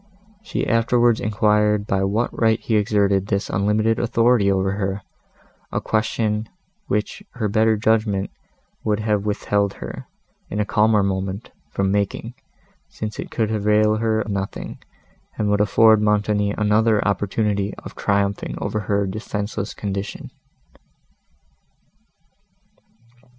[0.41, 5.03] She afterwards enquired by what right he exerted this unlimited authority over her,
[5.71, 6.49] a question,
[6.87, 8.31] which her better judgment
[8.83, 10.07] would have withheld her,
[10.49, 12.33] in a calmer moment, from making,
[12.89, 14.79] since it could avail her nothing,
[15.37, 20.31] and would afford Montoni another opportunity of triumphing over her defenceless condition.